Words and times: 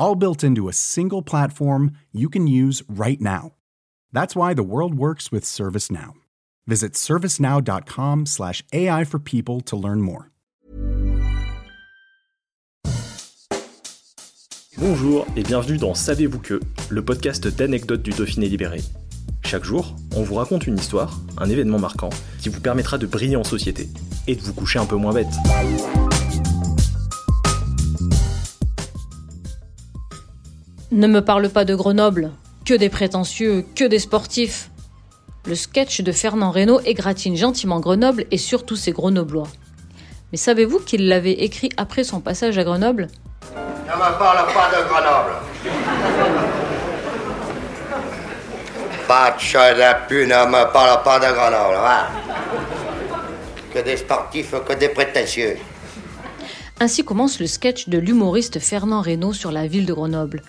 all 0.00 0.16
built 0.16 0.42
into 0.42 0.68
a 0.68 0.72
single 0.72 1.22
platform 1.22 1.92
you 2.10 2.28
can 2.28 2.48
use 2.48 2.82
right 2.88 3.20
now. 3.20 3.52
That's 4.12 4.34
why 4.34 4.54
the 4.54 4.64
world 4.64 4.94
works 4.94 5.30
with 5.30 5.44
ServiceNow. 5.44 6.14
Visit 6.66 6.94
servicenow.com/slash 6.94 8.64
AI 8.72 9.04
for 9.04 9.20
people 9.20 9.60
to 9.60 9.76
learn 9.76 10.00
more. 10.00 10.30
Bonjour 14.80 15.26
et 15.36 15.42
bienvenue 15.42 15.76
dans 15.76 15.94
Savez-vous 15.94 16.38
que, 16.38 16.58
le 16.88 17.04
podcast 17.04 17.46
d'anecdotes 17.46 18.00
du 18.00 18.12
Dauphiné 18.12 18.48
libéré. 18.48 18.80
Chaque 19.44 19.64
jour, 19.64 19.94
on 20.16 20.22
vous 20.22 20.36
raconte 20.36 20.66
une 20.66 20.78
histoire, 20.78 21.20
un 21.36 21.50
événement 21.50 21.78
marquant, 21.78 22.08
qui 22.38 22.48
vous 22.48 22.60
permettra 22.60 22.96
de 22.96 23.06
briller 23.06 23.36
en 23.36 23.44
société 23.44 23.90
et 24.26 24.36
de 24.36 24.40
vous 24.40 24.54
coucher 24.54 24.78
un 24.78 24.86
peu 24.86 24.96
moins 24.96 25.12
bête. 25.12 26.09
Ne 30.92 31.06
me 31.06 31.20
parle 31.20 31.48
pas 31.48 31.64
de 31.64 31.74
Grenoble, 31.74 32.32
que 32.64 32.74
des 32.74 32.88
prétentieux, 32.88 33.64
que 33.76 33.84
des 33.84 34.00
sportifs. 34.00 34.70
Le 35.46 35.54
sketch 35.54 36.00
de 36.00 36.10
Fernand 36.10 36.50
Reynaud 36.50 36.80
égratigne 36.84 37.36
gentiment 37.36 37.78
Grenoble 37.78 38.24
et 38.32 38.38
surtout 38.38 38.74
ses 38.76 38.90
Grenoblois. 38.90 39.46
Mais 40.32 40.38
savez-vous 40.38 40.80
qu'il 40.80 41.06
l'avait 41.08 41.32
écrit 41.44 41.70
après 41.76 42.02
son 42.02 42.20
passage 42.20 42.58
à 42.58 42.64
Grenoble? 42.64 43.06
Ne 43.54 43.92
me 43.94 44.18
parle 44.18 44.46
pas 44.52 44.70
de 44.76 44.88
Grenoble. 44.88 45.32
Pas 49.06 49.30
de 49.32 49.40
chat 49.40 49.74
de 49.74 50.08
pu, 50.08 50.26
ne 50.26 50.46
me 50.46 50.72
parle 50.72 51.02
pas 51.04 51.18
de 51.20 51.32
Grenoble. 51.32 51.76
hein. 51.86 52.06
Que 53.72 53.78
des 53.78 53.96
sportifs, 53.96 54.54
que 54.68 54.72
des 54.74 54.88
prétentieux. 54.88 55.56
Ainsi 56.80 57.04
commence 57.04 57.38
le 57.38 57.46
sketch 57.46 57.88
de 57.88 57.98
l'humoriste 57.98 58.58
Fernand 58.58 59.02
Reynaud 59.02 59.32
sur 59.32 59.52
la 59.52 59.68
ville 59.68 59.86
de 59.86 59.92
Grenoble. 59.92 60.42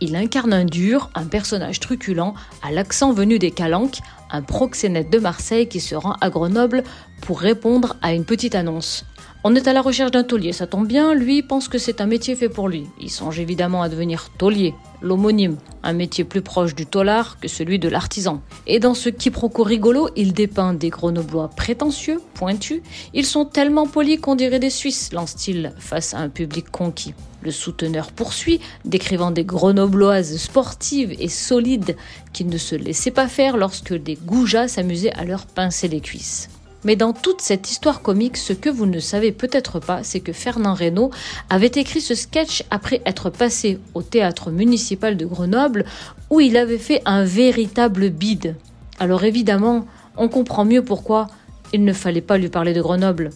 Il 0.00 0.14
incarne 0.16 0.52
un 0.52 0.64
dur, 0.64 1.10
un 1.14 1.24
personnage 1.24 1.80
truculent, 1.80 2.34
à 2.62 2.70
l'accent 2.70 3.12
venu 3.12 3.38
des 3.38 3.50
Calanques, 3.50 3.98
un 4.30 4.42
proxénète 4.42 5.10
de 5.10 5.18
Marseille 5.18 5.68
qui 5.68 5.80
se 5.80 5.94
rend 5.94 6.14
à 6.20 6.30
Grenoble 6.30 6.84
pour 7.20 7.40
répondre 7.40 7.96
à 8.02 8.12
une 8.12 8.24
petite 8.24 8.54
annonce. 8.54 9.04
On 9.44 9.54
est 9.54 9.68
à 9.68 9.72
la 9.72 9.82
recherche 9.82 10.10
d'un 10.10 10.24
taulier, 10.24 10.52
ça 10.52 10.66
tombe 10.66 10.88
bien, 10.88 11.14
lui 11.14 11.42
pense 11.42 11.68
que 11.68 11.78
c'est 11.78 12.00
un 12.00 12.06
métier 12.06 12.34
fait 12.34 12.48
pour 12.48 12.68
lui. 12.68 12.86
Il 13.00 13.08
songe 13.08 13.38
évidemment 13.38 13.82
à 13.82 13.88
devenir 13.88 14.30
taulier, 14.36 14.74
l'homonyme, 15.00 15.58
un 15.84 15.92
métier 15.92 16.24
plus 16.24 16.42
proche 16.42 16.74
du 16.74 16.86
tolard 16.86 17.38
que 17.38 17.46
celui 17.46 17.78
de 17.78 17.88
l'artisan. 17.88 18.42
Et 18.66 18.80
dans 18.80 18.94
ce 18.94 19.08
quiproquo 19.08 19.62
rigolo, 19.62 20.08
il 20.16 20.32
dépeint 20.32 20.74
des 20.74 20.90
grenoblois 20.90 21.48
prétentieux, 21.48 22.20
pointus. 22.34 22.82
Ils 23.14 23.24
sont 23.24 23.44
tellement 23.44 23.86
polis 23.86 24.20
qu'on 24.20 24.34
dirait 24.34 24.58
des 24.58 24.70
Suisses, 24.70 25.12
lance-t-il 25.12 25.72
face 25.78 26.14
à 26.14 26.18
un 26.18 26.30
public 26.30 26.68
conquis. 26.70 27.14
Le 27.40 27.52
souteneur 27.52 28.10
poursuit, 28.10 28.60
décrivant 28.84 29.30
des 29.30 29.44
grenobloises 29.44 30.36
sportives 30.36 31.14
et 31.20 31.28
solides 31.28 31.96
qui 32.32 32.44
ne 32.44 32.58
se 32.58 32.74
laissaient 32.74 33.12
pas 33.12 33.28
faire 33.28 33.56
lorsque 33.56 33.94
des 33.94 34.17
goujats 34.24 34.68
s'amusaient 34.68 35.12
à 35.12 35.24
leur 35.24 35.46
pincer 35.46 35.88
les 35.88 36.00
cuisses. 36.00 36.48
Mais 36.84 36.94
dans 36.94 37.12
toute 37.12 37.40
cette 37.40 37.70
histoire 37.70 38.02
comique, 38.02 38.36
ce 38.36 38.52
que 38.52 38.70
vous 38.70 38.86
ne 38.86 39.00
savez 39.00 39.32
peut-être 39.32 39.80
pas, 39.80 40.04
c'est 40.04 40.20
que 40.20 40.32
Fernand 40.32 40.74
Reynaud 40.74 41.10
avait 41.50 41.66
écrit 41.66 42.00
ce 42.00 42.14
sketch 42.14 42.62
après 42.70 43.02
être 43.04 43.30
passé 43.30 43.80
au 43.94 44.02
théâtre 44.02 44.50
municipal 44.50 45.16
de 45.16 45.26
Grenoble, 45.26 45.84
où 46.30 46.40
il 46.40 46.56
avait 46.56 46.78
fait 46.78 47.02
un 47.04 47.24
véritable 47.24 48.10
bide. 48.10 48.54
Alors 49.00 49.24
évidemment, 49.24 49.86
on 50.16 50.28
comprend 50.28 50.64
mieux 50.64 50.84
pourquoi 50.84 51.28
il 51.72 51.84
ne 51.84 51.92
fallait 51.92 52.20
pas 52.20 52.38
lui 52.38 52.48
parler 52.48 52.74
de 52.74 52.80
Grenoble. 52.80 53.30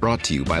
Brought 0.00 0.22
to 0.22 0.34
you 0.34 0.44
by. 0.44 0.60